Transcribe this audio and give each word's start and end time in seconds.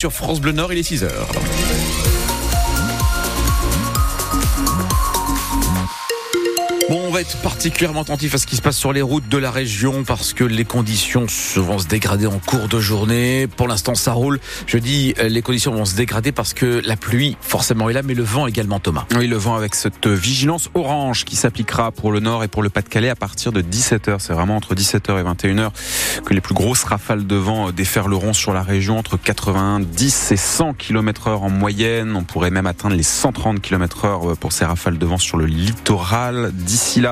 Sur 0.00 0.12
France 0.12 0.40
Bleu 0.40 0.52
Nord, 0.52 0.72
il 0.72 0.78
est 0.78 0.88
6h. 0.88 1.08
Être 7.20 7.36
particulièrement 7.38 8.02
attentif 8.02 8.34
à 8.34 8.38
ce 8.38 8.46
qui 8.46 8.54
se 8.54 8.62
passe 8.62 8.76
sur 8.76 8.92
les 8.92 9.02
routes 9.02 9.28
de 9.28 9.38
la 9.38 9.50
région 9.50 10.04
parce 10.04 10.32
que 10.32 10.44
les 10.44 10.64
conditions 10.64 11.26
vont 11.56 11.78
se 11.78 11.86
dégrader 11.86 12.26
en 12.26 12.38
cours 12.38 12.68
de 12.68 12.78
journée. 12.78 13.48
Pour 13.48 13.66
l'instant, 13.66 13.96
ça 13.96 14.12
roule. 14.12 14.38
Je 14.66 14.78
dis 14.78 15.14
les 15.20 15.42
conditions 15.42 15.72
vont 15.72 15.84
se 15.84 15.96
dégrader 15.96 16.30
parce 16.30 16.54
que 16.54 16.80
la 16.84 16.96
pluie 16.96 17.36
forcément 17.40 17.90
est 17.90 17.92
là, 17.92 18.02
mais 18.02 18.14
le 18.14 18.22
vent 18.22 18.46
également, 18.46 18.78
Thomas. 18.78 19.06
Oui, 19.16 19.26
le 19.26 19.36
vent 19.36 19.56
avec 19.56 19.74
cette 19.74 20.06
vigilance 20.06 20.70
orange 20.74 21.24
qui 21.24 21.34
s'appliquera 21.34 21.90
pour 21.90 22.12
le 22.12 22.20
nord 22.20 22.44
et 22.44 22.48
pour 22.48 22.62
le 22.62 22.68
Pas-de-Calais 22.68 23.08
à 23.08 23.16
partir 23.16 23.50
de 23.50 23.62
17h. 23.62 24.16
C'est 24.18 24.32
vraiment 24.32 24.56
entre 24.56 24.74
17h 24.74 25.18
et 25.18 25.24
21h 25.24 25.70
que 26.24 26.34
les 26.34 26.40
plus 26.40 26.54
grosses 26.54 26.84
rafales 26.84 27.26
de 27.26 27.36
vent 27.36 27.72
déferleront 27.72 28.32
sur 28.32 28.52
la 28.52 28.62
région 28.62 28.96
entre 28.96 29.16
90 29.16 30.32
et 30.32 30.36
100 30.36 30.74
km 30.74 31.28
heure 31.28 31.42
en 31.42 31.50
moyenne. 31.50 32.14
On 32.14 32.22
pourrait 32.22 32.50
même 32.50 32.66
atteindre 32.66 32.94
les 32.94 33.02
130 33.02 33.60
km 33.60 34.04
heure 34.04 34.36
pour 34.36 34.52
ces 34.52 34.64
rafales 34.64 34.98
de 34.98 35.06
vent 35.06 35.18
sur 35.18 35.36
le 35.36 35.46
littoral 35.46 36.52
d'ici 36.52 37.00
là 37.00 37.07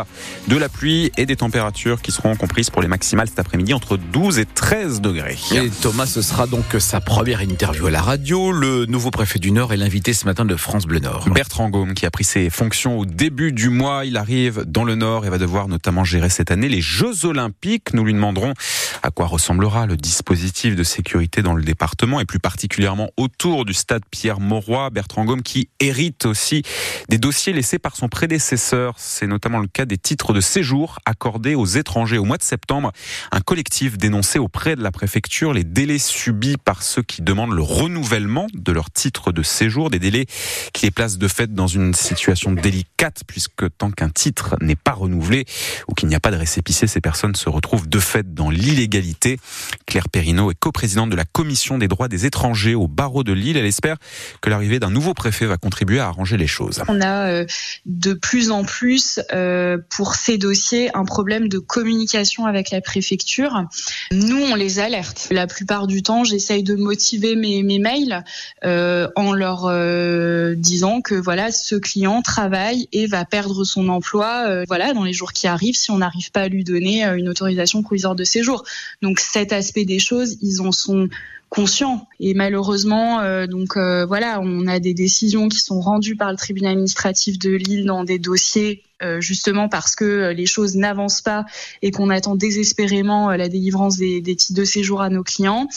de 0.49 0.57
la 0.57 0.69
pluie 0.69 1.11
et 1.17 1.27
des 1.27 1.37
températures 1.37 2.03
qui 2.03 2.13
seront 2.13 2.37
comprises 2.37 2.71
pour 2.71 2.83
les 2.83 2.89
maximales 2.89 3.29
cet 3.29 3.39
après-midi 3.39 3.75
entre 3.75 3.97
12 3.97 4.39
et 4.39 4.47
13 4.47 5.01
degrés. 5.01 5.39
Et 5.55 5.71
Thomas, 5.71 6.07
ce 6.07 6.23
sera 6.23 6.47
donc 6.47 6.65
sa 6.79 7.01
première 7.01 7.43
interview 7.43 7.87
à 7.87 7.91
la 7.91 8.03
radio. 8.03 8.53
Le 8.53 8.87
nouveau 8.87 9.11
préfet 9.11 9.39
du 9.39 9.51
Nord 9.51 9.73
est 9.73 9.77
l'invité 9.77 10.13
ce 10.13 10.25
matin 10.27 10.45
de 10.45 10.57
France 10.57 10.87
Bleu 10.87 10.99
Nord. 10.99 11.29
Bertrand 11.31 11.71
Gaume, 11.71 11.95
qui 11.95 12.07
a 12.07 12.11
pris 12.11 12.25
ses 12.25 12.51
fonctions 12.51 12.99
au 12.99 13.07
début 13.07 13.53
du 13.53 13.71
mois, 13.71 14.05
il 14.05 14.17
arrive 14.17 14.65
dans 14.67 14.85
le 14.85 14.95
Nord 14.95 15.27
et 15.27 15.31
va 15.31 15.39
devoir 15.39 15.69
notamment 15.69 16.05
gérer 16.05 16.29
cette 16.29 16.51
année 16.51 16.69
les 16.69 16.81
Jeux 16.81 17.25
Olympiques. 17.25 17.95
Nous 17.95 18.05
lui 18.05 18.13
demanderons 18.13 18.55
à 19.03 19.11
quoi 19.11 19.27
ressemblera 19.27 19.87
le 19.87 19.97
dispositif 19.97 20.77
de 20.77 20.83
sécurité 20.83 21.43
dans 21.43 21.55
le 21.55 21.63
département 21.63 22.21
et 22.21 22.25
plus 22.25 22.39
particulièrement 22.39 23.11
autour 23.17 23.65
du 23.65 23.73
stade 23.73 24.03
Pierre-Mauroy. 24.11 24.91
Bertrand 24.91 25.25
Gaume 25.25 25.43
qui 25.43 25.69
hérite 25.81 26.27
aussi 26.27 26.63
des 27.09 27.19
dossiers 27.19 27.53
laissés 27.53 27.79
par 27.79 27.97
son 27.97 28.09
prédécesseur. 28.09 28.95
C'est 28.99 29.27
notamment 29.27 29.59
le 29.59 29.69
cas 29.69 29.86
des 29.87 29.99
titres 29.99 30.33
de 30.33 30.41
séjour 30.41 30.99
accordés 31.07 31.55
aux 31.55 31.67
étrangers. 31.67 32.19
Au 32.19 32.25
mois 32.25 32.37
de 32.37 32.43
septembre, 32.43 32.93
un 33.33 33.41
collectif 33.41 33.97
dénonçait 33.97 34.39
auprès 34.39 34.77
de 34.77 34.83
la 34.83 34.91
préfecture 34.91 35.53
les 35.53 35.65
délais 35.65 35.99
subis 35.99 36.57
par 36.57 36.83
ceux 36.83 37.03
qui 37.03 37.23
demandent 37.23 37.55
le 37.55 37.63
renouvellement 37.63 38.47
de 38.55 38.73
leur 38.73 38.91
titre 38.91 39.33
de 39.33 39.43
séjour, 39.43 39.91
des 39.91 39.99
délais 39.99 40.27
qui 40.73 40.87
les 40.87 40.91
placent 40.91 41.19
de 41.19 41.29
fait 41.29 41.55
dans 41.55 41.67
une 41.67 41.95
situation 41.95 42.53
délicate 42.53 43.23
puisque 43.27 43.65
tant 43.79 43.91
qu'un 43.91 44.11
titre 44.11 44.57
n'est 44.61 44.77
pas 44.77 44.93
renouvelé 44.93 45.45
ou 45.89 45.95
qu'il 45.95 46.09
n'y 46.09 46.15
a 46.15 46.21
pas 46.21 46.31
de 46.31 46.37
récépissé, 46.37 46.87
ces 46.87 47.01
personnes 47.01 47.35
se 47.35 47.49
retrouvent 47.49 47.89
de 47.89 47.99
fait 47.99 48.35
dans 48.35 48.51
l'illégalité. 48.51 49.39
Claire 49.87 50.09
Perrineau 50.09 50.51
est 50.51 50.59
coprésidente 50.59 51.11
de 51.11 51.17
la 51.17 51.25
commission 51.25 51.79
des 51.79 51.89
droits 51.89 52.09
des 52.09 52.27
étrangers 52.27 52.75
au 52.75 52.89
barreau 52.89 53.25
de 53.25 53.33
Lille. 53.33 53.57
Elle 53.57 53.67
espère 53.67 53.97
que 54.41 54.51
l'arrivée 54.51 54.79
d'un 54.79 54.91
nouveau 54.91 55.15
préfet 55.15 55.47
va 55.47 55.57
contribuer 55.57 56.01
à 56.01 56.07
arranger 56.07 56.37
les 56.37 56.47
choses. 56.47 56.83
On 56.89 57.01
a 57.01 57.29
euh, 57.29 57.47
de 57.87 58.15
plus 58.15 58.51
en 58.51 58.65
plus 58.65 59.21
euh, 59.33 59.76
pour 59.77 60.15
ces 60.15 60.39
dossiers 60.39 60.95
un 60.97 61.05
problème 61.05 61.49
de 61.49 61.59
communication 61.59 62.47
avec 62.47 62.71
la 62.71 62.81
préfecture. 62.81 63.65
Nous, 64.13 64.43
on 64.43 64.55
les 64.55 64.79
alerte. 64.79 65.29
La 65.31 65.47
plupart 65.47 65.87
du 65.87 66.03
temps, 66.03 66.25
j'essaye 66.25 66.63
de 66.63 66.75
motiver 66.75 67.37
mes, 67.37 67.63
mails 67.79 68.25
euh, 68.65 69.09
en 69.17 69.33
leur 69.33 69.67
euh, 69.67 70.55
disant 70.55 71.01
que 71.01 71.15
voilà, 71.15 71.53
ce 71.53 71.77
client 71.77 72.23
travaille 72.23 72.89
et 72.93 73.07
va 73.07 73.25
perdre 73.25 73.65
son 73.65 73.89
emploi 73.89 74.47
euh, 74.47 74.65
voilà 74.69 74.93
dans 74.93 75.05
les 75.05 75.13
jours 75.13 75.33
qui 75.33 75.47
arrivent 75.47 75.77
si 75.77 75.91
on 75.91 75.99
n'arrive 75.99 76.31
pas 76.31 76.43
à 76.43 76.49
lui 76.49 76.65
donner 76.65 77.05
euh, 77.05 77.17
une 77.17 77.29
autorisation 77.29 77.83
provisoire 77.83 78.15
de 78.15 78.25
séjour. 78.25 78.65
Donc 79.03 79.21
cet 79.21 79.53
aspect 79.53 79.85
des 79.85 79.99
choses, 79.99 80.37
ils 80.43 80.61
en 80.61 80.73
sont 80.73 81.09
conscients 81.49 82.07
et 82.19 82.35
malheureusement 82.35 83.21
euh, 83.21 83.47
donc 83.47 83.77
euh, 83.77 84.05
voilà 84.05 84.41
on 84.43 84.67
a 84.67 84.81
des 84.81 84.95
décisions 84.95 85.49
qui 85.49 85.59
sont 85.59 85.81
rendues 85.81 86.17
par 86.17 86.31
le 86.31 86.37
tribunal 86.37 86.73
administratif 86.73 87.39
de 87.39 87.51
Lille 87.51 87.87
dans 87.87 88.05
des 88.05 88.19
dossiers 88.19 88.83
euh, 89.03 89.21
justement 89.21 89.69
parce 89.69 89.95
que 89.95 90.33
les 90.33 90.47
choses 90.47 90.75
n'avancent 90.75 91.21
pas 91.21 91.45
et 91.83 91.91
qu'on 91.91 92.09
attend 92.09 92.35
désespérément 92.35 93.31
la 93.31 93.49
délivrance 93.51 93.99
des, 93.99 94.23
titres 94.23 94.55
de 94.55 94.65
séjour 94.65 95.03
à 95.03 95.11
nos 95.11 95.23
clients. 95.23 95.69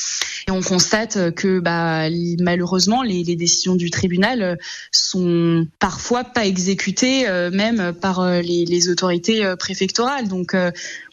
Et 0.48 0.52
on 0.52 0.62
constate 0.62 1.36
que 1.36 1.60
bah, 1.60 2.08
malheureusement 2.40 3.04
les, 3.04 3.36
décisions 3.36 3.76
du 3.76 3.90
tribunal 3.90 4.58
sont 4.94 5.68
parfois 5.80 6.24
pas 6.24 6.46
exécutées 6.46 7.26
même 7.52 7.92
par 7.92 8.26
les, 8.42 8.64
les 8.64 8.88
autorités 8.88 9.54
préfectorales. 9.60 10.30
Donc 10.30 10.56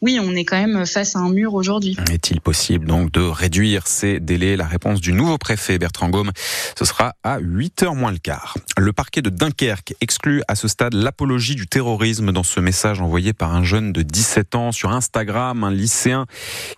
oui, 0.00 0.20
on 0.22 0.32
est 0.36 0.44
quand 0.44 0.64
même 0.64 0.86
face 0.86 1.16
à 1.16 1.18
un 1.18 1.30
mur 1.30 1.54
aujourd'hui. 1.54 1.96
Est-il 2.12 2.40
possible 2.40 2.86
donc 2.86 3.10
de 3.10 3.20
réduire 3.20 3.88
ces 3.88 4.20
délais 4.20 4.45
La 4.54 4.66
réponse 4.66 5.00
du 5.00 5.12
nouveau 5.12 5.38
préfet 5.38 5.78
Bertrand 5.78 6.08
Gaume, 6.08 6.30
ce 6.78 6.84
sera 6.84 7.14
à 7.24 7.40
8h 7.40 7.96
moins 7.96 8.12
le 8.12 8.18
quart. 8.18 8.56
Le 8.78 8.92
parquet 8.92 9.22
de 9.22 9.30
Dunkerque 9.30 9.94
exclut 10.00 10.42
à 10.46 10.54
ce 10.54 10.68
stade 10.68 10.94
l'apologie 10.94 11.56
du 11.56 11.66
terrorisme 11.66 12.30
dans 12.30 12.44
ce 12.44 12.60
message 12.60 13.00
envoyé 13.00 13.32
par 13.32 13.54
un 13.54 13.64
jeune 13.64 13.92
de 13.92 14.02
17 14.02 14.54
ans 14.54 14.70
sur 14.70 14.92
Instagram. 14.92 15.64
Un 15.64 15.72
lycéen 15.72 16.26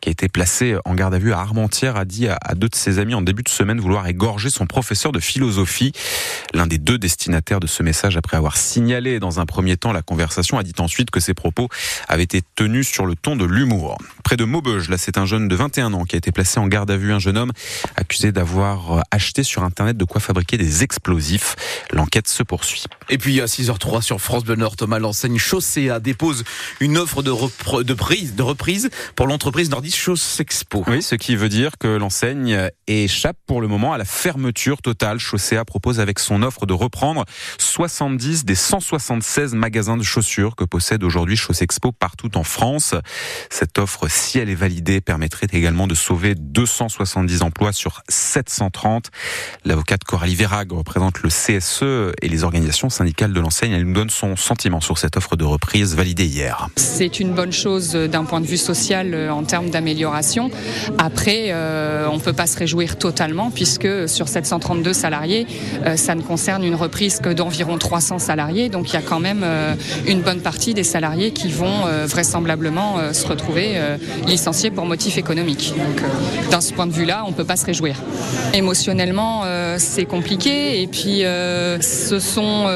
qui 0.00 0.08
a 0.08 0.12
été 0.12 0.28
placé 0.28 0.76
en 0.86 0.94
garde 0.94 1.12
à 1.12 1.18
vue 1.18 1.34
à 1.34 1.40
Armentières 1.40 1.96
a 1.96 2.06
dit 2.06 2.28
à 2.28 2.54
deux 2.54 2.68
de 2.68 2.74
ses 2.74 2.98
amis 2.98 3.14
en 3.14 3.20
début 3.20 3.42
de 3.42 3.50
semaine 3.50 3.80
vouloir 3.80 4.06
égorger 4.06 4.48
son 4.48 4.66
professeur 4.66 5.12
de 5.12 5.20
philosophie. 5.20 5.92
L'un 6.54 6.66
des 6.66 6.78
deux 6.78 6.98
destinataires 6.98 7.60
de 7.60 7.66
ce 7.66 7.82
message, 7.82 8.16
après 8.16 8.38
avoir 8.38 8.56
signalé 8.56 9.20
dans 9.20 9.40
un 9.40 9.46
premier 9.46 9.76
temps 9.76 9.92
la 9.92 10.02
conversation, 10.02 10.58
a 10.58 10.62
dit 10.62 10.74
ensuite 10.78 11.10
que 11.10 11.20
ses 11.20 11.34
propos 11.34 11.68
avaient 12.08 12.22
été 12.22 12.40
tenus 12.54 12.88
sur 12.88 13.04
le 13.04 13.14
ton 13.14 13.36
de 13.36 13.44
l'humour. 13.44 13.98
Près 14.24 14.36
de 14.36 14.44
Maubeuge, 14.44 14.88
là 14.88 14.96
c'est 14.96 15.18
un 15.18 15.26
jeune 15.26 15.48
de 15.48 15.56
21 15.56 15.92
ans 15.92 16.04
qui 16.04 16.14
a 16.14 16.18
été 16.18 16.32
placé 16.32 16.60
en 16.60 16.68
garde 16.68 16.90
à 16.90 16.96
vue, 16.96 17.12
un 17.12 17.18
jeune 17.18 17.36
homme 17.36 17.52
accusé 17.96 18.32
d'avoir 18.32 19.04
acheté 19.10 19.42
sur 19.42 19.64
internet 19.64 19.96
de 19.96 20.04
quoi 20.04 20.20
fabriquer 20.20 20.56
des 20.56 20.82
explosifs. 20.82 21.56
L'enquête 21.92 22.28
se 22.28 22.42
poursuit. 22.42 22.84
Et 23.08 23.18
puis 23.18 23.40
à 23.40 23.46
6h03 23.46 24.02
sur 24.02 24.20
France 24.20 24.44
Bleu 24.44 24.56
Nord, 24.56 24.76
Thomas 24.76 24.98
l'enseigne 24.98 25.38
Chaussea 25.38 26.00
dépose 26.00 26.44
une 26.80 26.98
offre 26.98 27.22
de, 27.22 27.32
de, 27.82 27.94
prise, 27.94 28.34
de 28.34 28.42
reprise 28.42 28.90
pour 29.16 29.26
l'entreprise 29.26 29.70
nordiste 29.70 29.96
Chausse 29.96 30.40
Expo. 30.40 30.84
Oui, 30.86 31.02
ce 31.02 31.14
qui 31.14 31.36
veut 31.36 31.48
dire 31.48 31.72
que 31.78 31.88
l'enseigne 31.88 32.70
échappe 32.86 33.36
pour 33.46 33.60
le 33.60 33.68
moment 33.68 33.92
à 33.92 33.98
la 33.98 34.04
fermeture 34.04 34.82
totale. 34.82 35.18
Chaussea 35.18 35.64
propose 35.64 36.00
avec 36.00 36.18
son 36.18 36.42
offre 36.42 36.66
de 36.66 36.72
reprendre 36.72 37.24
70 37.58 38.44
des 38.44 38.54
176 38.54 39.54
magasins 39.54 39.96
de 39.96 40.02
chaussures 40.02 40.56
que 40.56 40.64
possède 40.64 41.02
aujourd'hui 41.04 41.36
Chausse 41.36 41.62
Expo 41.62 41.92
partout 41.92 42.36
en 42.36 42.44
France. 42.44 42.94
Cette 43.50 43.78
offre, 43.78 44.08
si 44.08 44.38
elle 44.38 44.50
est 44.50 44.54
validée, 44.54 45.00
permettrait 45.00 45.48
également 45.52 45.86
de 45.86 45.94
sauver 45.94 46.34
270 46.34 47.42
emplois 47.42 47.47
sur 47.72 48.02
730. 48.08 49.10
L'avocate 49.64 50.04
Coralie 50.04 50.34
Vérag 50.34 50.72
représente 50.72 51.22
le 51.22 51.28
CSE 51.28 52.14
et 52.22 52.28
les 52.28 52.44
organisations 52.44 52.90
syndicales 52.90 53.32
de 53.32 53.40
l'enseigne. 53.40 53.72
Elle 53.72 53.84
nous 53.84 53.94
donne 53.94 54.10
son 54.10 54.36
sentiment 54.36 54.80
sur 54.80 54.98
cette 54.98 55.16
offre 55.16 55.36
de 55.36 55.44
reprise 55.44 55.94
validée 55.94 56.26
hier. 56.26 56.68
C'est 56.76 57.20
une 57.20 57.34
bonne 57.34 57.52
chose 57.52 57.92
d'un 57.92 58.24
point 58.24 58.40
de 58.40 58.46
vue 58.46 58.56
social 58.56 59.30
en 59.30 59.42
termes 59.44 59.70
d'amélioration. 59.70 60.50
Après, 60.98 61.46
euh, 61.48 62.08
on 62.10 62.16
ne 62.16 62.20
peut 62.20 62.32
pas 62.32 62.46
se 62.46 62.58
réjouir 62.58 62.98
totalement 62.98 63.50
puisque 63.50 64.08
sur 64.08 64.28
732 64.28 64.92
salariés, 64.92 65.46
euh, 65.84 65.96
ça 65.96 66.14
ne 66.14 66.22
concerne 66.22 66.64
une 66.64 66.74
reprise 66.74 67.20
que 67.20 67.30
d'environ 67.30 67.78
300 67.78 68.18
salariés. 68.18 68.68
Donc 68.68 68.90
il 68.90 68.94
y 68.94 68.96
a 68.96 69.02
quand 69.02 69.20
même 69.20 69.42
euh, 69.42 69.74
une 70.06 70.22
bonne 70.22 70.40
partie 70.40 70.74
des 70.74 70.84
salariés 70.84 71.32
qui 71.32 71.48
vont 71.48 71.86
euh, 71.86 72.06
vraisemblablement 72.06 72.98
euh, 72.98 73.12
se 73.12 73.26
retrouver 73.26 73.78
licenciés 74.26 74.70
pour 74.70 74.86
motif 74.86 75.18
économique. 75.18 75.72
Donc 75.76 76.50
d'un 76.50 76.60
ce 76.60 76.72
point 76.72 76.86
de 76.86 76.92
vue-là, 76.92 77.24
on 77.26 77.32
peut 77.38 77.44
pas 77.44 77.56
se 77.56 77.66
réjouir. 77.66 77.96
Émotionnellement, 78.52 79.44
c'est 79.78 80.04
compliqué 80.04 80.82
et 80.82 80.86
puis 80.86 81.22
ce 81.80 82.18
sont 82.18 82.66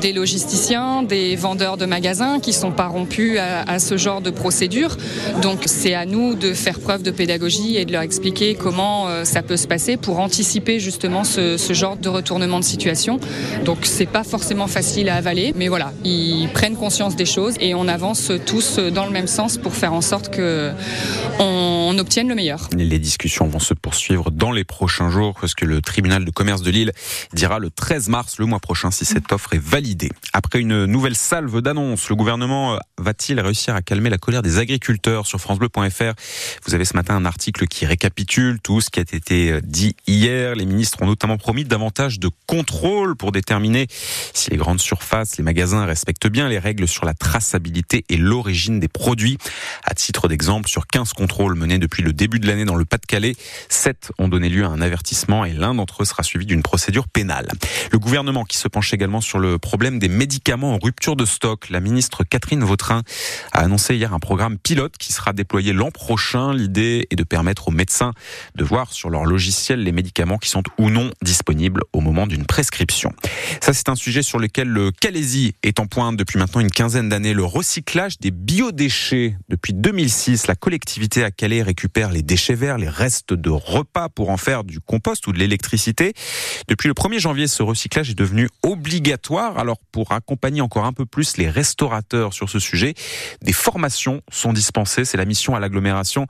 des 0.00 0.12
logisticiens, 0.12 1.02
des 1.02 1.36
vendeurs 1.36 1.76
de 1.76 1.86
magasins 1.86 2.38
qui 2.40 2.52
sont 2.52 2.70
pas 2.70 2.86
rompus 2.86 3.38
à, 3.38 3.78
ce 3.78 3.96
genre 3.96 4.20
de 4.20 4.30
procédure. 4.30 4.96
Donc 5.42 5.62
c'est 5.66 5.94
à 5.94 6.04
nous 6.06 6.34
de 6.34 6.52
faire 6.52 6.78
preuve 6.80 7.02
de 7.02 7.10
pédagogie 7.10 7.76
et 7.76 7.84
de 7.84 7.92
leur 7.92 8.02
expliquer 8.02 8.54
comment 8.54 9.08
euh, 9.08 9.24
ça 9.24 9.42
peut 9.42 9.56
se 9.56 9.66
passer 9.66 9.96
pour 9.96 10.18
anticiper 10.18 10.80
justement 10.80 11.24
ce, 11.24 11.56
genre 11.70 11.96
de 11.96 12.08
retournement 12.08 12.58
de 12.58 12.64
situation. 12.64 13.18
Donc 13.64 13.78
c'est 13.84 14.06
pas 14.06 14.24
forcément 14.24 14.66
facile 14.66 15.08
à 15.08 15.16
avaler, 15.16 15.54
mais 15.56 15.68
voilà, 15.68 15.92
ils 16.04 16.48
prennent 16.52 16.76
conscience 16.76 17.16
des 17.16 17.24
choses 17.24 17.54
et 17.60 17.74
on 17.74 17.88
avance 17.88 18.32
tous 18.44 18.78
dans 18.78 19.06
le 19.06 19.12
même 19.12 19.28
sens 19.28 19.56
pour 19.56 19.74
faire 19.74 19.94
en 19.94 20.00
sorte 20.00 20.30
que 20.30 20.70
on 21.38 21.96
obtienne 21.98 22.28
le 22.28 22.34
meilleur. 22.34 22.68
Les 22.76 22.98
discussions 22.98 23.46
vont 23.46 23.60
se 23.60 23.74
poursuivre 23.74 24.09
dans 24.32 24.52
les 24.52 24.64
prochains 24.64 25.10
jours 25.10 25.36
parce 25.40 25.54
que 25.54 25.64
le 25.64 25.82
tribunal 25.82 26.24
de 26.24 26.30
commerce 26.30 26.62
de 26.62 26.70
Lille 26.70 26.92
dira 27.32 27.58
le 27.58 27.70
13 27.70 28.08
mars, 28.08 28.38
le 28.38 28.46
mois 28.46 28.60
prochain, 28.60 28.90
si 28.90 29.04
cette 29.04 29.30
offre 29.32 29.54
est 29.54 29.62
validée. 29.62 30.10
Après 30.32 30.60
une 30.60 30.86
nouvelle 30.86 31.16
salve 31.16 31.50
trêve 31.50 31.62
d'annonce. 31.62 32.08
Le 32.08 32.16
gouvernement 32.16 32.78
va-t-il 32.98 33.40
réussir 33.40 33.74
à 33.74 33.82
calmer 33.82 34.10
la 34.10 34.18
colère 34.18 34.42
des 34.42 34.58
agriculteurs 34.58 35.26
Sur 35.26 35.40
francebleu.fr, 35.40 36.12
vous 36.66 36.74
avez 36.74 36.84
ce 36.84 36.94
matin 36.94 37.16
un 37.16 37.24
article 37.24 37.66
qui 37.66 37.86
récapitule 37.86 38.60
tout 38.60 38.80
ce 38.80 38.90
qui 38.90 39.00
a 39.00 39.02
été 39.02 39.60
dit 39.62 39.96
hier. 40.06 40.54
Les 40.54 40.66
ministres 40.66 41.02
ont 41.02 41.06
notamment 41.06 41.38
promis 41.38 41.64
davantage 41.64 42.18
de 42.18 42.30
contrôle 42.46 43.16
pour 43.16 43.32
déterminer 43.32 43.86
si 44.34 44.50
les 44.50 44.56
grandes 44.56 44.80
surfaces, 44.80 45.38
les 45.38 45.44
magasins 45.44 45.84
respectent 45.84 46.28
bien 46.28 46.48
les 46.48 46.58
règles 46.58 46.86
sur 46.86 47.04
la 47.04 47.14
traçabilité 47.14 48.04
et 48.08 48.16
l'origine 48.16 48.80
des 48.80 48.88
produits. 48.88 49.38
À 49.84 49.94
titre 49.94 50.28
d'exemple, 50.28 50.68
sur 50.68 50.86
15 50.86 51.12
contrôles 51.12 51.54
menés 51.54 51.78
depuis 51.78 52.02
le 52.02 52.12
début 52.12 52.38
de 52.38 52.46
l'année 52.46 52.64
dans 52.64 52.76
le 52.76 52.84
Pas-de-Calais, 52.84 53.36
7 53.68 53.99
ont 54.18 54.28
donné 54.28 54.48
lieu 54.48 54.64
à 54.64 54.68
un 54.68 54.80
avertissement 54.80 55.44
et 55.44 55.52
l'un 55.52 55.74
d'entre 55.74 56.02
eux 56.02 56.04
sera 56.04 56.22
suivi 56.22 56.46
d'une 56.46 56.62
procédure 56.62 57.08
pénale. 57.08 57.48
Le 57.92 57.98
gouvernement 57.98 58.44
qui 58.44 58.56
se 58.56 58.68
penche 58.68 58.92
également 58.94 59.20
sur 59.20 59.38
le 59.38 59.58
problème 59.58 59.98
des 59.98 60.08
médicaments 60.08 60.74
en 60.74 60.78
rupture 60.78 61.16
de 61.16 61.24
stock. 61.24 61.68
La 61.70 61.80
ministre 61.80 62.24
Catherine 62.24 62.64
Vautrin 62.64 63.02
a 63.52 63.60
annoncé 63.60 63.96
hier 63.96 64.14
un 64.14 64.18
programme 64.18 64.58
pilote 64.58 64.96
qui 64.98 65.12
sera 65.12 65.32
déployé 65.32 65.72
l'an 65.72 65.90
prochain. 65.90 66.54
L'idée 66.54 67.06
est 67.10 67.16
de 67.16 67.24
permettre 67.24 67.68
aux 67.68 67.72
médecins 67.72 68.12
de 68.54 68.64
voir 68.64 68.92
sur 68.92 69.10
leur 69.10 69.24
logiciel 69.24 69.82
les 69.82 69.92
médicaments 69.92 70.38
qui 70.38 70.48
sont 70.48 70.62
ou 70.78 70.90
non 70.90 71.10
disponibles 71.22 71.82
au 71.92 72.00
moment 72.00 72.26
d'une 72.26 72.46
prescription. 72.46 73.12
Ça, 73.60 73.72
c'est 73.72 73.88
un 73.88 73.94
sujet 73.94 74.22
sur 74.22 74.38
lequel 74.38 74.68
le 74.68 74.90
Calaisie 74.90 75.54
est 75.62 75.80
en 75.80 75.86
pointe 75.86 76.16
depuis 76.16 76.38
maintenant 76.38 76.60
une 76.60 76.70
quinzaine 76.70 77.08
d'années. 77.08 77.34
Le 77.34 77.44
recyclage 77.44 78.18
des 78.18 78.30
biodéchets. 78.30 79.36
Depuis 79.48 79.74
2006, 79.74 80.46
la 80.46 80.54
collectivité 80.54 81.24
à 81.24 81.30
Calais 81.30 81.62
récupère 81.62 82.10
les 82.10 82.22
déchets 82.22 82.54
verts, 82.54 82.78
les 82.78 82.88
restes 82.88 83.34
de 83.34 83.50
repas 83.50 83.89
pour 84.08 84.30
en 84.30 84.36
faire 84.36 84.64
du 84.64 84.80
compost 84.80 85.26
ou 85.26 85.32
de 85.32 85.38
l'électricité. 85.38 86.14
Depuis 86.68 86.88
le 86.88 86.94
1er 86.94 87.18
janvier, 87.18 87.46
ce 87.46 87.62
recyclage 87.62 88.10
est 88.10 88.18
devenu 88.18 88.48
obligatoire. 88.62 89.58
Alors, 89.58 89.78
pour 89.92 90.12
accompagner 90.12 90.60
encore 90.60 90.84
un 90.84 90.92
peu 90.92 91.06
plus 91.06 91.36
les 91.36 91.48
restaurateurs 91.48 92.32
sur 92.32 92.48
ce 92.48 92.58
sujet, 92.58 92.94
des 93.42 93.52
formations 93.52 94.22
sont 94.30 94.52
dispensées. 94.52 95.04
C'est 95.04 95.18
la 95.18 95.24
mission 95.24 95.54
à 95.54 95.60
l'agglomération 95.60 96.26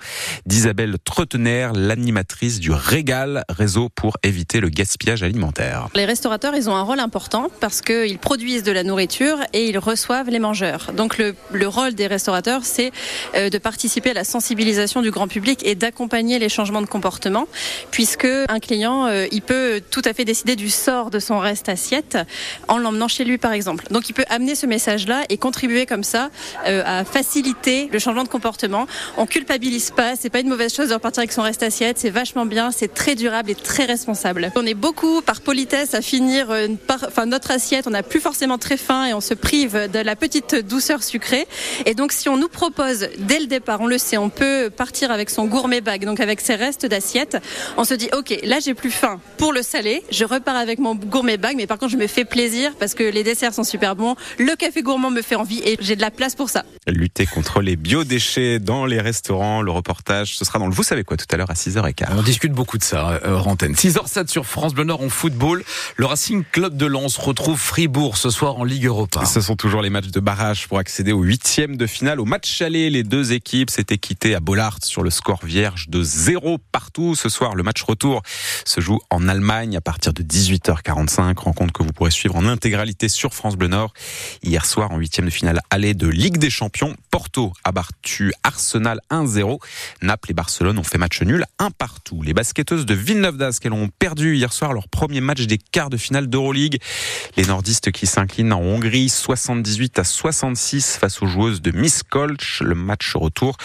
d'Isabelle 0.46 0.96
Tretener, 1.04 1.70
l'animatrice 1.74 2.60
du 2.60 2.72
Régal, 2.72 3.44
réseau 3.48 3.88
pour 3.88 4.16
éviter 4.22 4.60
le 4.60 4.68
gaspillage 4.68 5.22
alimentaire. 5.22 5.88
Les 5.94 6.04
restaurateurs, 6.04 6.54
ils 6.54 6.68
ont 6.70 6.74
un 6.74 6.82
rôle 6.82 7.00
important 7.00 7.50
parce 7.60 7.80
qu'ils 7.80 8.18
produisent 8.18 8.62
de 8.62 8.72
la 8.72 8.84
nourriture 8.84 9.38
et 9.52 9.68
ils 9.68 9.78
reçoivent 9.78 10.30
les 10.30 10.38
mangeurs. 10.38 10.92
Donc 10.96 11.18
le, 11.18 11.34
le 11.52 11.68
rôle 11.68 11.94
des 11.94 12.06
restaurateurs, 12.06 12.64
c'est 12.64 12.92
euh, 13.34 13.50
de 13.50 13.58
participer 13.58 14.10
à 14.10 14.14
la 14.14 14.24
sensibilisation 14.24 15.02
du 15.02 15.10
grand 15.10 15.28
public 15.28 15.60
et 15.64 15.74
d'accompagner 15.74 16.38
les 16.38 16.48
changements 16.48 16.82
de 16.82 16.86
comportement, 16.86 17.39
puisque 17.90 18.26
un 18.48 18.60
client, 18.60 19.06
euh, 19.06 19.26
il 19.32 19.42
peut 19.42 19.80
tout 19.90 20.02
à 20.04 20.12
fait 20.12 20.24
décider 20.24 20.56
du 20.56 20.70
sort 20.70 21.10
de 21.10 21.18
son 21.18 21.38
reste 21.38 21.68
assiette 21.68 22.18
en 22.68 22.78
l'emmenant 22.78 23.08
chez 23.08 23.24
lui, 23.24 23.38
par 23.38 23.52
exemple. 23.52 23.84
Donc 23.90 24.08
il 24.08 24.12
peut 24.12 24.24
amener 24.28 24.54
ce 24.54 24.66
message-là 24.66 25.22
et 25.28 25.36
contribuer 25.36 25.86
comme 25.86 26.04
ça 26.04 26.30
euh, 26.66 26.82
à 26.84 27.04
faciliter 27.04 27.88
le 27.92 27.98
changement 27.98 28.24
de 28.24 28.28
comportement. 28.28 28.86
On 29.16 29.26
culpabilise 29.26 29.90
pas, 29.90 30.16
c'est 30.16 30.30
pas 30.30 30.40
une 30.40 30.48
mauvaise 30.48 30.74
chose 30.74 30.88
de 30.88 30.94
repartir 30.94 31.20
avec 31.20 31.32
son 31.32 31.42
reste 31.42 31.62
assiette, 31.62 31.98
c'est 31.98 32.10
vachement 32.10 32.46
bien, 32.46 32.70
c'est 32.70 32.92
très 32.92 33.14
durable 33.14 33.50
et 33.50 33.54
très 33.54 33.84
responsable. 33.84 34.52
On 34.56 34.66
est 34.66 34.74
beaucoup 34.74 35.22
par 35.22 35.40
politesse 35.40 35.94
à 35.94 36.02
finir 36.02 36.48
par, 36.86 37.04
enfin, 37.06 37.26
notre 37.26 37.50
assiette, 37.50 37.86
on 37.86 37.90
n'a 37.90 38.02
plus 38.02 38.20
forcément 38.20 38.58
très 38.58 38.76
faim 38.76 39.06
et 39.06 39.14
on 39.14 39.20
se 39.20 39.34
prive 39.34 39.88
de 39.92 39.98
la 39.98 40.16
petite 40.16 40.54
douceur 40.54 41.02
sucrée. 41.02 41.46
Et 41.86 41.94
donc 41.94 42.12
si 42.12 42.28
on 42.28 42.36
nous 42.36 42.48
propose 42.48 43.08
dès 43.18 43.38
le 43.38 43.46
départ, 43.46 43.80
on 43.80 43.86
le 43.86 43.98
sait, 43.98 44.16
on 44.16 44.30
peut 44.30 44.70
partir 44.70 45.10
avec 45.10 45.30
son 45.30 45.46
gourmet 45.46 45.80
bag, 45.80 46.04
donc 46.04 46.20
avec 46.20 46.40
ses 46.40 46.54
restes 46.54 46.86
d'assiette. 46.86 47.29
On 47.76 47.84
se 47.84 47.94
dit, 47.94 48.08
ok, 48.16 48.38
là 48.44 48.58
j'ai 48.64 48.74
plus 48.74 48.90
faim 48.90 49.20
pour 49.36 49.52
le 49.52 49.62
salé, 49.62 50.02
je 50.10 50.24
repars 50.24 50.56
avec 50.56 50.78
mon 50.78 50.94
gourmet 50.94 51.36
bag, 51.36 51.56
mais 51.56 51.66
par 51.66 51.78
contre 51.78 51.92
je 51.92 51.96
me 51.96 52.06
fais 52.06 52.24
plaisir 52.24 52.72
parce 52.78 52.94
que 52.94 53.04
les 53.04 53.22
desserts 53.22 53.54
sont 53.54 53.64
super 53.64 53.96
bons, 53.96 54.16
le 54.38 54.54
café 54.56 54.82
gourmand 54.82 55.10
me 55.10 55.22
fait 55.22 55.34
envie 55.34 55.60
et 55.64 55.76
j'ai 55.80 55.96
de 55.96 56.00
la 56.00 56.10
place 56.10 56.34
pour 56.34 56.50
ça. 56.50 56.64
Lutter 56.86 57.26
contre 57.26 57.60
les 57.60 57.76
biodéchets 57.76 58.58
dans 58.58 58.86
les 58.86 59.00
restaurants, 59.00 59.62
le 59.62 59.70
reportage, 59.70 60.36
ce 60.36 60.44
sera 60.44 60.58
dans 60.58 60.66
le 60.66 60.74
Vous 60.74 60.82
savez 60.82 61.04
quoi 61.04 61.16
tout 61.16 61.26
à 61.30 61.36
l'heure 61.36 61.50
à 61.50 61.54
6h15. 61.54 62.08
On 62.16 62.22
discute 62.22 62.52
beaucoup 62.52 62.78
de 62.78 62.84
ça, 62.84 63.20
euh, 63.24 63.36
Rantaine. 63.36 63.74
6h07 63.74 64.28
sur 64.28 64.46
France 64.46 64.74
Bleu 64.74 64.84
Nord 64.84 65.02
en 65.02 65.08
football. 65.08 65.62
Le 65.96 66.06
Racing 66.06 66.44
Club 66.50 66.76
de 66.76 66.86
Lens 66.86 67.16
retrouve 67.16 67.58
Fribourg 67.58 68.16
ce 68.16 68.30
soir 68.30 68.56
en 68.56 68.64
Ligue 68.64 68.86
Europa. 68.86 69.24
Ce 69.24 69.40
sont 69.40 69.56
toujours 69.56 69.82
les 69.82 69.90
matchs 69.90 70.08
de 70.08 70.20
barrage 70.20 70.68
pour 70.68 70.78
accéder 70.78 71.12
au 71.12 71.22
huitième 71.22 71.76
de 71.76 71.86
finale. 71.86 72.20
Au 72.20 72.24
match 72.24 72.62
aller, 72.62 72.90
les 72.90 73.02
deux 73.02 73.32
équipes 73.32 73.70
s'étaient 73.70 73.98
quittées 73.98 74.34
à 74.34 74.40
Bollard 74.40 74.78
sur 74.82 75.02
le 75.02 75.10
score 75.10 75.44
vierge 75.44 75.88
de 75.88 76.02
0 76.02 76.58
partout. 76.72 77.14
Ce 77.20 77.28
soir, 77.28 77.54
le 77.54 77.62
match 77.62 77.82
retour 77.82 78.22
se 78.64 78.80
joue 78.80 78.98
en 79.10 79.28
Allemagne 79.28 79.76
à 79.76 79.82
partir 79.82 80.14
de 80.14 80.22
18h45. 80.22 81.38
Rencontre 81.38 81.70
que 81.70 81.82
vous 81.82 81.92
pourrez 81.92 82.10
suivre 82.10 82.34
en 82.34 82.46
intégralité 82.46 83.10
sur 83.10 83.34
France 83.34 83.56
Bleu 83.56 83.68
Nord. 83.68 83.92
Hier 84.42 84.64
soir, 84.64 84.90
en 84.90 84.96
huitième 84.96 85.26
de 85.26 85.30
finale 85.30 85.60
aller 85.68 85.92
de 85.92 86.08
Ligue 86.08 86.38
des 86.38 86.48
Champions, 86.48 86.96
Porto 87.10 87.52
a 87.62 87.72
battu 87.72 88.32
Arsenal 88.42 89.02
1-0. 89.10 89.58
Naples 90.00 90.30
et 90.30 90.32
Barcelone 90.32 90.78
ont 90.78 90.82
fait 90.82 90.96
match 90.96 91.20
nul, 91.20 91.44
un 91.58 91.70
partout. 91.70 92.22
Les 92.22 92.32
basketteuses 92.32 92.86
de 92.86 92.94
Villeneuve 92.94 93.36
d'Ascq 93.36 93.66
ont 93.70 93.90
perdu 93.98 94.36
hier 94.36 94.54
soir 94.54 94.72
leur 94.72 94.88
premier 94.88 95.20
match 95.20 95.42
des 95.42 95.58
quarts 95.58 95.90
de 95.90 95.98
finale 95.98 96.26
d'Euroleague. 96.26 96.80
Les 97.36 97.44
nordistes 97.44 97.92
qui 97.92 98.06
s'inclinent 98.06 98.54
en 98.54 98.62
Hongrie 98.62 99.10
78 99.10 99.98
à 99.98 100.04
66 100.04 100.96
face 100.98 101.20
aux 101.20 101.26
joueuses 101.26 101.60
de 101.60 101.70
Miss 101.70 102.02
Kolch. 102.02 102.62
Le 102.62 102.74
match 102.74 103.14
retour 103.14 103.58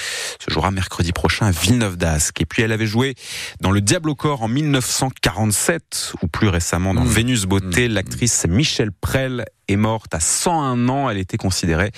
se 0.46 0.54
jouera 0.54 0.72
mercredi 0.72 1.14
prochain 1.14 1.46
à 1.46 1.52
Villeneuve 1.52 1.96
d'Ascq. 1.96 2.42
Et 2.42 2.46
puis 2.46 2.62
elle 2.62 2.74
avait 2.74 2.86
joué 2.86 3.16
dans 3.62 3.72
le 3.72 3.82
Diable 3.82 4.10
au 4.10 4.16
corps 4.16 4.44
en 4.44 4.48
1947 4.48 6.14
ou 6.22 6.28
plus 6.28 6.48
récemment 6.48 6.94
dans 6.94 7.04
mmh. 7.04 7.10
Vénus 7.10 7.46
Beauté. 7.46 7.88
Mmh. 7.88 7.94
L'actrice 7.94 8.46
Michelle 8.48 8.92
Prel 8.92 9.46
est 9.68 9.76
morte 9.76 10.14
à 10.14 10.20
101 10.20 10.90
ans. 10.90 11.10
Elle 11.10 11.18
était 11.18 11.38
considérée 11.38 11.92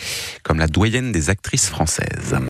comme 0.44 0.59
la 0.59 0.67
doyenne 0.67 1.11
des 1.11 1.29
actrices 1.29 1.69
françaises. 1.69 2.38